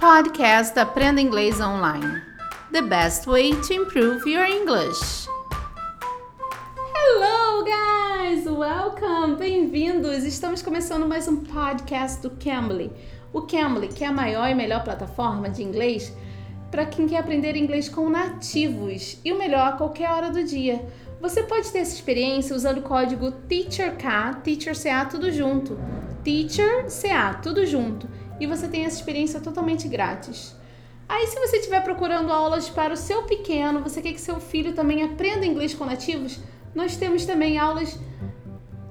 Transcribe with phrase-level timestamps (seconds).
[0.00, 2.22] Podcast Aprenda Inglês Online.
[2.72, 5.28] The best way to improve your English.
[6.94, 8.46] Hello, guys!
[8.46, 9.36] Welcome!
[9.36, 10.24] Bem-vindos!
[10.24, 12.90] Estamos começando mais um podcast do Cambly.
[13.30, 16.10] O Cambly, que é a maior e melhor plataforma de inglês
[16.70, 20.82] para quem quer aprender inglês com nativos e o melhor a qualquer hora do dia.
[21.20, 25.78] Você pode ter essa experiência usando o código TEACHERK, TEACHERCA tudo junto.
[26.24, 28.08] TEACHERCA tudo junto.
[28.40, 30.56] E você tem essa experiência totalmente grátis.
[31.08, 34.72] Aí, se você estiver procurando aulas para o seu pequeno, você quer que seu filho
[34.72, 36.40] também aprenda inglês com nativos,
[36.74, 37.98] nós temos também aulas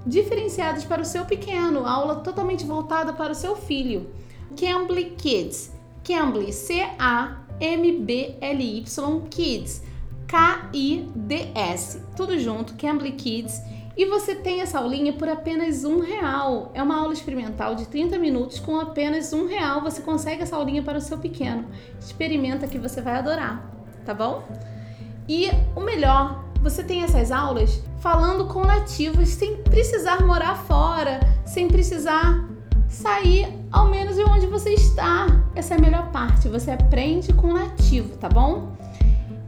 [0.05, 4.09] diferenciadas para o seu pequeno, aula totalmente voltada para o seu filho.
[4.55, 5.71] Cambly Kids.
[6.04, 8.85] Cambly, C-A M-B-L-Y
[9.29, 9.84] Kids.
[10.27, 12.02] K-I-D-S.
[12.16, 13.62] Tudo junto, Cambly Kids.
[13.98, 16.71] E você tem essa aulinha por apenas um real.
[16.73, 19.81] É uma aula experimental de 30 minutos com apenas um real.
[19.81, 21.65] Você consegue essa aulinha para o seu pequeno.
[21.99, 23.70] Experimenta que você vai adorar,
[24.05, 24.43] tá bom?
[25.27, 31.68] E o melhor, você tem essas aulas falando com nativos sem precisar morar fora, sem
[31.68, 32.48] precisar
[32.87, 35.27] sair ao menos de onde você está.
[35.53, 36.48] Essa é a melhor parte.
[36.48, 38.76] Você aprende com nativo, tá bom?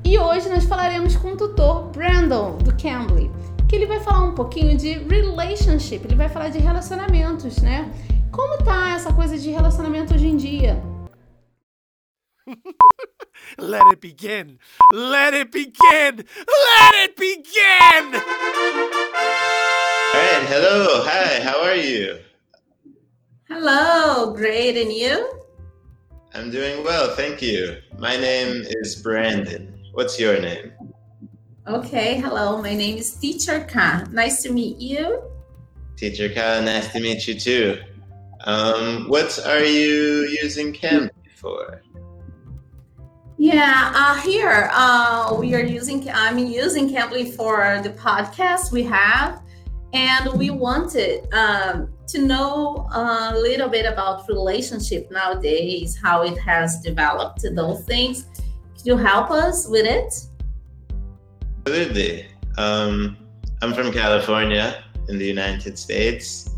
[0.04, 3.32] E hoje nós falaremos com o tutor Brandon do Cambly,
[3.72, 7.90] que ele vai falar um pouquinho de relationship, ele vai falar de relacionamentos, né?
[8.30, 10.84] Como tá essa coisa de relacionamento hoje em dia?
[13.58, 14.60] Let it begin!
[14.92, 16.18] Let it begin!
[16.18, 18.14] Let it begin!
[20.14, 22.20] All right, hello, hi, how are you?
[23.48, 25.30] Hello, great, and you?
[26.34, 27.78] I'm doing well, thank you.
[27.98, 29.82] My name is Brandon.
[29.94, 30.74] What's your name?
[31.68, 34.08] Okay, hello, my name is Teacher Ka.
[34.12, 35.22] Nice to meet you.
[35.96, 37.78] Teacher Ka, nice to meet you too.
[38.46, 41.84] Um, what are you using Cambly for?
[43.38, 46.10] Yeah, uh, here uh, we are using.
[46.12, 49.44] I'm using Cambly for the podcast we have,
[49.94, 56.82] and we wanted um, to know a little bit about relationship nowadays, how it has
[56.82, 58.26] developed, those things.
[58.76, 60.12] Could you help us with it?
[61.66, 62.26] Absolutely.
[62.58, 63.18] Um,
[63.62, 66.50] I'm from California in the United States,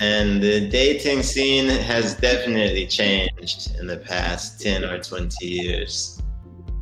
[0.00, 6.22] and the dating scene has definitely changed in the past 10 or 20 years.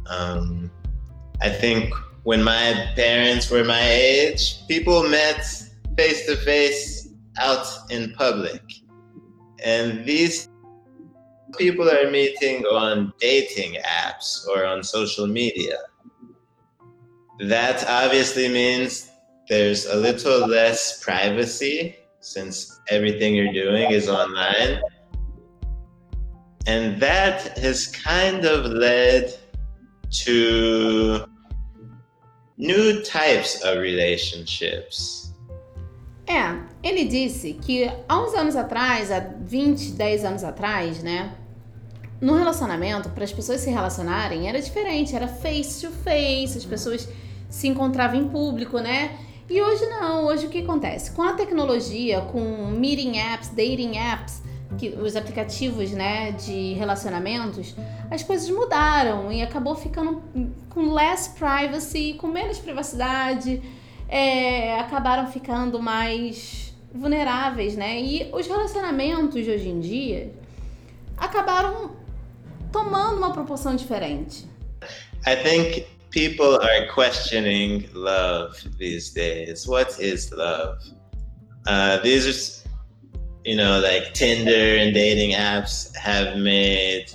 [0.09, 0.71] Um,
[1.43, 5.45] I think when my parents were my age, people met
[5.99, 8.63] face to face out in public.
[9.65, 10.49] And these
[11.59, 15.77] people are meeting on dating apps or on social media.
[17.49, 19.11] That obviously means
[19.49, 24.81] there's a little less privacy since everything you're doing is online.
[26.67, 29.35] And that has kind of led
[30.25, 31.25] to
[32.59, 35.21] new types of relationships
[36.31, 41.35] É, ele disse que há uns anos atrás, há 20, 10 anos atrás, né?
[42.21, 47.09] No relacionamento, para as pessoas se relacionarem, era diferente, era face to face, as pessoas
[47.51, 49.19] se encontravam em público, né?
[49.49, 51.11] E hoje não, hoje o que acontece?
[51.11, 54.41] Com a tecnologia, com meeting apps, dating apps,
[54.79, 57.75] que, os aplicativos né, de relacionamentos,
[58.09, 60.23] as coisas mudaram e acabou ficando
[60.69, 63.61] com less privacy, com menos privacidade
[64.09, 68.01] é, acabaram ficando mais vulneráveis, né?
[68.01, 70.33] E os relacionamentos de hoje em dia
[71.17, 71.93] acabaram
[72.73, 74.45] tomando uma proporção diferente.
[75.27, 79.67] I think people are questioning love these days.
[79.67, 80.79] What is love?
[81.67, 82.69] Uh, these are,
[83.45, 87.07] you know, like Tinder and dating apps have made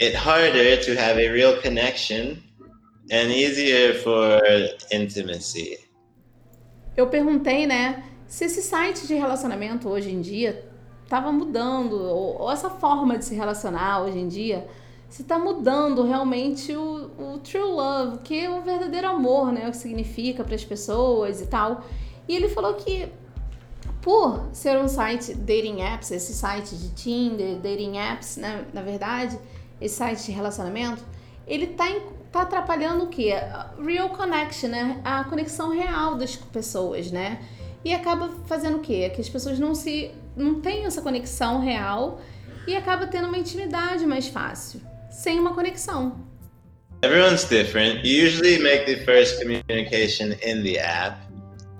[0.00, 2.42] it harder to have a real connection
[3.10, 4.40] and easier for
[4.90, 5.78] intimacy.
[6.96, 10.64] Eu perguntei, né, se esse site de relacionamento hoje em dia
[11.04, 14.66] estava mudando, ou, ou, essa forma de se relacionar hoje em dia,
[15.12, 19.70] se está mudando realmente o, o, true love, que é o verdadeiro amor, né, o
[19.70, 21.84] que significa para as pessoas e tal.
[22.26, 23.06] E ele falou que
[24.00, 29.38] por ser um site dating apps, esse site de Tinder, dating apps, né, na verdade,
[29.78, 31.04] esse site de relacionamento,
[31.46, 31.84] ele está
[32.32, 33.34] tá atrapalhando o quê?
[33.84, 34.98] Real connection, né?
[35.04, 37.38] A conexão real das pessoas, né?
[37.84, 39.10] E acaba fazendo o quê?
[39.10, 42.18] Que as pessoas não se não têm essa conexão real
[42.66, 44.80] e acaba tendo uma intimidade mais fácil,
[45.12, 46.16] sem uma conexão.
[47.02, 48.04] Everyone's different.
[48.04, 51.18] You usually make the first communication in the app.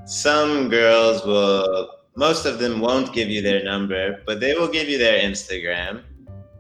[0.07, 4.89] Some girls will most of them won't give you their number, but they will give
[4.89, 6.03] you their Instagram.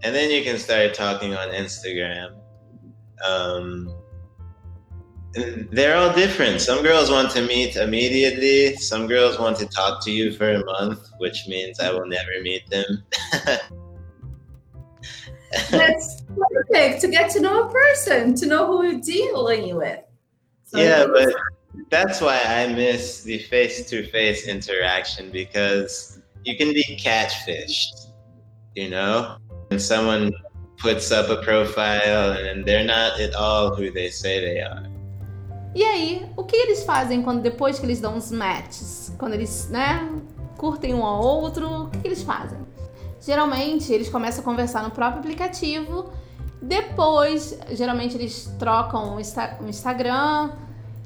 [0.02, 2.34] and then you can start talking on Instagram.
[3.24, 3.94] Um,
[5.70, 6.60] they're all different.
[6.60, 8.76] Some girls want to meet immediately.
[8.76, 12.42] Some girls want to talk to you for a month, which means I will never
[12.42, 13.04] meet them.
[15.70, 20.00] That's perfect to get to know a person, to know who you're dealing with.
[20.64, 21.34] So yeah, but
[21.90, 28.12] that's why I miss the face to face interaction because you can be catfished,
[28.74, 29.36] you know?
[29.70, 30.32] And someone
[30.78, 34.88] puts up a profile and they're not at all who they say they are.
[35.74, 39.14] E aí, o que eles fazem quando depois que eles dão os matches?
[39.18, 40.06] Quando eles, né,
[40.58, 42.58] curtem um ao outro, o que, que eles fazem?
[43.24, 46.10] Geralmente, eles começam a conversar no próprio aplicativo.
[46.60, 50.50] Depois, geralmente eles trocam o, Insta o Instagram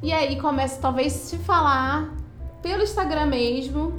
[0.03, 2.15] e aí começa talvez se falar
[2.63, 3.95] pelo Instagram mesmo.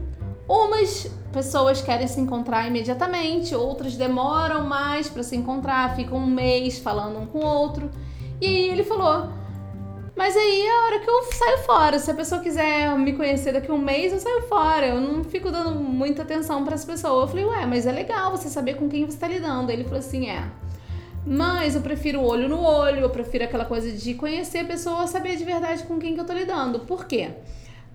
[0.47, 6.79] Umas pessoas querem se encontrar imediatamente, outras demoram mais para se encontrar, ficam um mês
[6.79, 7.89] falando um com o outro.
[8.41, 9.29] E aí ele falou:
[10.17, 11.99] mas aí é a hora que eu saio fora.
[11.99, 14.87] Se a pessoa quiser me conhecer daqui a um mês, eu saio fora.
[14.87, 17.23] Eu não fico dando muita atenção para essa pessoa.
[17.23, 19.71] Eu falei, ué, mas é legal você saber com quem você está lidando.
[19.71, 20.43] Ele falou assim: é.
[21.23, 25.35] Mas eu prefiro olho no olho, eu prefiro aquela coisa de conhecer a pessoa, saber
[25.35, 26.79] de verdade com quem que eu tô lidando.
[26.79, 27.31] Por quê?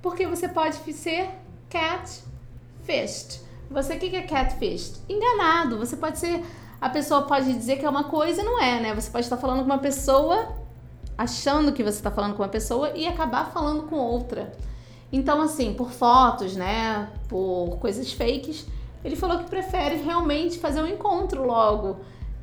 [0.00, 1.28] Porque você pode ser
[1.68, 3.40] catfished.
[3.68, 4.94] Você o que é catfished?
[5.08, 5.76] Enganado.
[5.76, 6.40] Você pode ser.
[6.80, 8.94] A pessoa pode dizer que é uma coisa e não é, né?
[8.94, 10.61] Você pode estar falando com uma pessoa
[11.22, 14.52] achando que você está falando com uma pessoa e acabar falando com outra.
[15.12, 17.08] Então, assim, por fotos, né?
[17.28, 18.66] Por coisas fakes,
[19.04, 21.98] ele falou que prefere realmente fazer um encontro logo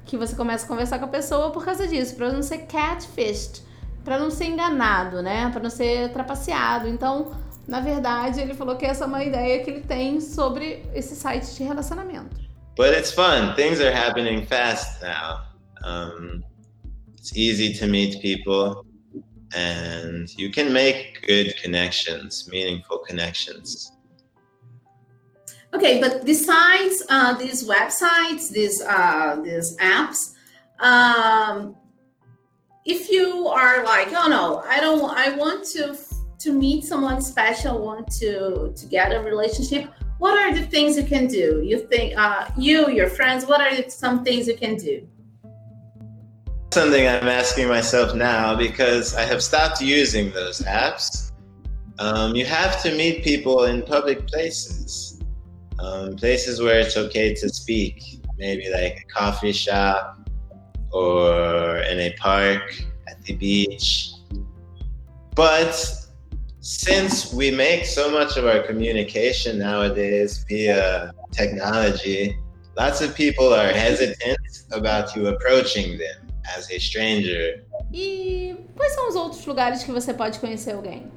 [0.05, 3.61] que você começa a conversar com a pessoa por causa disso, para não ser catfished,
[4.03, 5.49] para não ser enganado, né?
[5.51, 6.87] Para não ser trapaceado.
[6.87, 7.31] Então,
[7.67, 11.53] na verdade, ele falou que essa é uma ideia que ele tem sobre esse site
[11.55, 12.35] de relacionamento.
[12.77, 13.53] But it's fun.
[13.55, 15.41] Things are happening fast now.
[15.85, 16.48] Um...
[17.19, 18.85] It's easy to meet people
[19.55, 23.91] and you can make good connections, meaningful connections.
[25.73, 30.33] Okay, but besides uh, these websites, these uh, these apps,
[30.79, 31.75] um,
[32.85, 35.97] if you are like, oh no, I don't, I want to
[36.39, 39.91] to meet someone special, want to to get a relationship.
[40.17, 41.61] What are the things you can do?
[41.63, 45.07] You think, uh, you, your friends, what are some things you can do?
[46.71, 51.31] Something I'm asking myself now because I have stopped using those apps.
[51.97, 55.19] Um, you have to meet people in public places,
[55.79, 60.19] um, places where it's okay to speak, maybe like a coffee shop
[60.91, 62.61] or in a park
[63.07, 64.13] at the beach.
[65.35, 65.73] But
[66.59, 72.37] since we make so much of our communication nowadays via technology,
[72.77, 74.37] lots of people are hesitant
[74.71, 77.65] about you approaching them as a stranger.
[77.93, 81.11] E quais são os outros lugares que você pode conhecer alguém?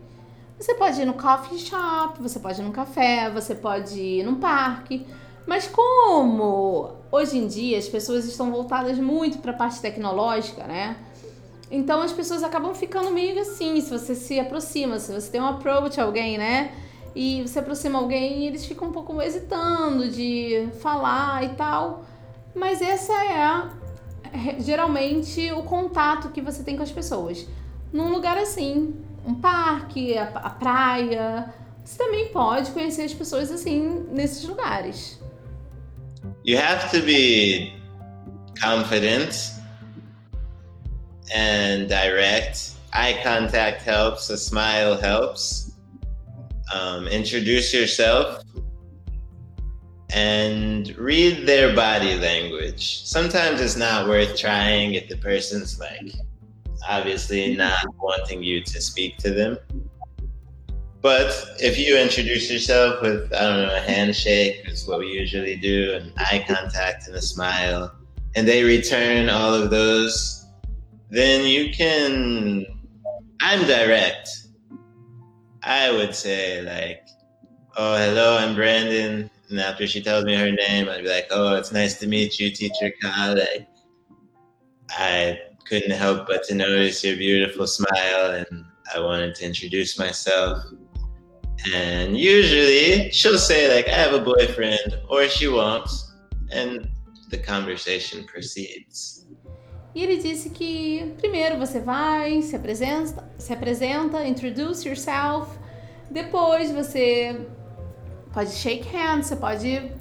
[0.58, 4.36] Você pode ir no coffee shop, você pode ir num café, você pode ir num
[4.36, 5.06] parque.
[5.46, 10.96] Mas como hoje em dia as pessoas estão voltadas muito para a parte tecnológica, né?
[11.70, 15.46] Então as pessoas acabam ficando meio assim, se você se aproxima, se você tem um
[15.46, 16.70] approach a alguém, né?
[17.14, 22.04] E você aproxima alguém e eles ficam um pouco hesitando de falar e tal.
[22.54, 23.42] Mas essa é
[24.60, 27.46] geralmente o contato que você tem com as pessoas.
[27.92, 28.94] Num lugar assim,
[29.26, 31.52] um parque, a, a praia,
[31.84, 35.20] você também pode conhecer as pessoas assim nesses lugares.
[36.44, 37.72] You have to be
[38.60, 39.52] confident
[41.34, 42.72] and direct.
[42.94, 45.72] Eye contact helps, a smile helps.
[46.74, 48.42] Um, introduce yourself
[50.12, 53.04] and read their body language.
[53.04, 56.12] Sometimes it's not worth trying if the person's like
[56.88, 59.58] obviously not wanting you to speak to them.
[61.00, 65.56] But if you introduce yourself with, I don't know, a handshake is what we usually
[65.56, 67.92] do, and eye contact and a smile,
[68.36, 70.46] and they return all of those,
[71.10, 72.66] then you can.
[73.40, 74.28] I'm direct.
[75.64, 77.04] I would say, like,
[77.76, 79.28] oh, hello, I'm Brandon.
[79.52, 82.40] And after she tells me her name, I'd be like, "Oh, it's nice to meet
[82.40, 83.68] you, Teacher Kyle." Like,
[84.90, 90.56] I couldn't help but to notice your beautiful smile, and I wanted to introduce myself.
[91.74, 95.90] And usually, she'll say like, "I have a boyfriend," or she won't,
[96.50, 96.88] and
[97.28, 99.26] the conversation proceeds.
[99.94, 105.58] E ele disse que primeiro você vai, se apresenta, se apresenta, introduce yourself.
[106.10, 107.36] Depois você
[108.32, 109.92] pode shake hands, você pode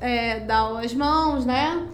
[0.00, 1.88] é, dar as mãos, né?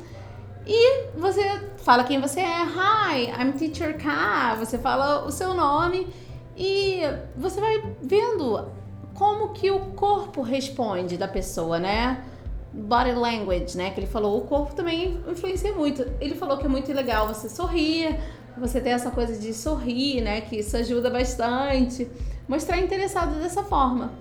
[0.67, 2.63] E você fala quem você é.
[2.63, 4.57] Hi, I'm Teacher K.
[4.57, 6.09] Você fala o seu nome
[6.57, 7.03] e
[7.37, 8.69] você vai vendo
[9.15, 12.25] como que o corpo responde da pessoa, né?
[12.73, 13.91] Body language, né?
[13.91, 16.05] Que ele falou, o corpo também influencia muito.
[16.21, 18.19] Ele falou que é muito legal você sorrir,
[18.59, 20.41] você ter essa coisa de sorrir, né?
[20.41, 22.11] Que isso ajuda bastante.
[22.49, 24.13] Mostrar interessado dessa forma.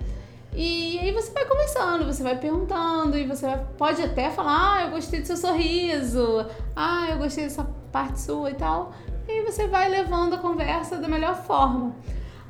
[0.58, 3.46] E aí você vai conversando, você vai perguntando e você
[3.76, 8.50] pode até falar, ah, eu gostei do seu sorriso, ah, eu gostei dessa parte sua
[8.50, 8.94] e tal.
[9.28, 11.94] E aí você vai levando a conversa da melhor forma.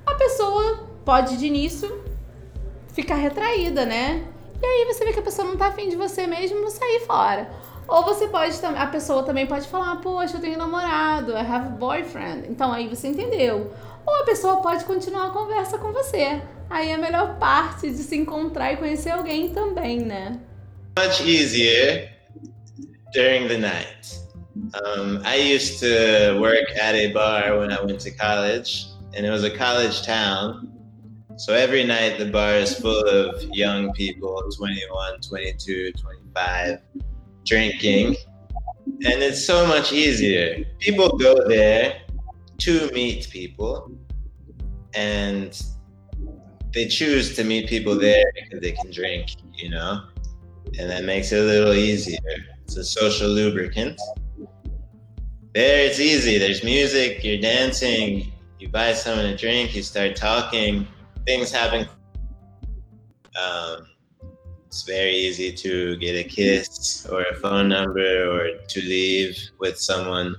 [0.07, 2.01] A pessoa pode de início
[2.93, 4.25] ficar retraída, né?
[4.63, 7.51] E aí você vê que a pessoa não tá afim de você mesmo, sair fora.
[7.89, 11.71] Ou você pode a pessoa também pode falar, poxa, eu tenho namorado, I have a
[11.71, 12.49] boyfriend.
[12.49, 13.73] Então aí você entendeu.
[14.05, 16.43] Ou a pessoa pode continuar a conversa com você.
[16.69, 20.41] Aí é a melhor parte de se encontrar e conhecer alguém também, né?
[20.99, 22.11] Much easier
[23.13, 24.27] during the night.
[24.75, 29.31] Um, I used to work at a bar when I went to college, and it
[29.31, 30.73] was a college town.
[31.37, 36.79] So every night the bar is full of young people, 21, 22, 25,
[37.47, 38.17] drinking.
[39.05, 40.65] And it's so much easier.
[40.79, 42.03] People go there
[42.59, 43.91] to meet people
[44.95, 45.61] and
[46.73, 50.03] they choose to meet people there because they can drink, you know,
[50.79, 52.19] and that makes it a little easier.
[52.65, 54.01] It's a social lubricant.
[55.55, 56.39] There, it's easy.
[56.39, 60.87] There's music, you're dancing, you buy someone a drink, you start talking,
[61.25, 61.89] things happen.
[63.43, 63.87] Um,
[64.67, 69.79] it's very easy to get a kiss or a phone number or to leave with
[69.79, 70.35] someone.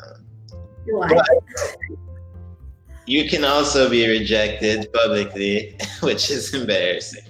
[0.00, 0.26] Um,
[3.06, 7.24] you can also be rejected publicly, which is embarrassing.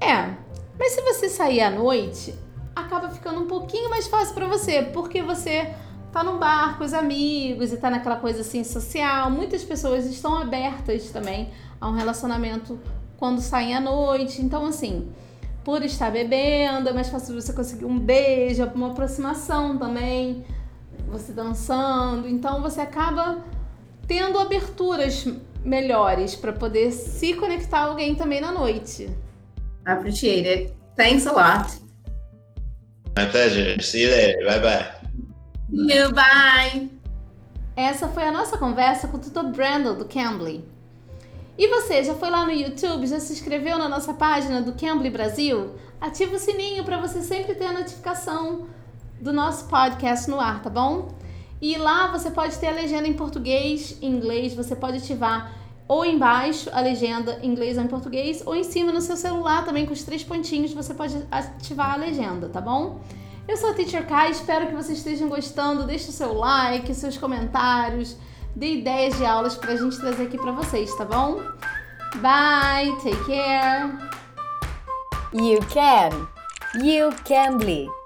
[0.00, 0.36] É,
[0.78, 2.34] mas se você sair à noite,
[2.74, 5.72] acaba ficando um pouquinho mais fácil para você, porque você
[6.12, 9.30] tá num bar com os amigos e tá naquela coisa assim social.
[9.30, 11.50] Muitas pessoas estão abertas também
[11.80, 12.78] a um relacionamento
[13.18, 14.42] quando saem à noite.
[14.42, 15.12] Então, assim,
[15.64, 20.44] por estar bebendo, é mais fácil você conseguir um beijo, uma aproximação também,
[21.08, 22.28] você dançando.
[22.28, 23.44] Então, você acaba
[24.06, 25.26] tendo aberturas
[25.64, 29.08] melhores para poder se conectar a alguém também na noite.
[29.86, 30.72] Appreciate it.
[30.96, 31.80] Thanks a lot.
[33.16, 33.80] My pleasure.
[33.82, 34.44] See you later.
[34.44, 35.04] Bye bye.
[35.70, 36.90] You bye.
[37.76, 40.64] Essa foi a nossa conversa com o tutor Brandon do Cambly.
[41.56, 45.08] E você, já foi lá no YouTube, já se inscreveu na nossa página do Cambly
[45.08, 45.70] Brasil?
[46.00, 48.66] Ativa o sininho para você sempre ter a notificação
[49.20, 51.14] do nosso podcast no ar, tá bom?
[51.62, 55.52] E lá você pode ter a legenda em português, em inglês, você pode ativar
[55.86, 59.64] ou embaixo a legenda em inglês ou em português, ou em cima no seu celular
[59.64, 63.00] também com os três pontinhos você pode ativar a legenda, tá bom?
[63.46, 65.84] Eu sou a Teacher Kai, espero que vocês estejam gostando.
[65.84, 68.16] Deixe o seu like, seus comentários,
[68.54, 71.40] dê ideias de aulas pra gente trazer aqui pra vocês, tá bom?
[72.16, 73.90] Bye, take care.
[75.32, 76.28] You can.
[76.82, 78.03] You can bleed.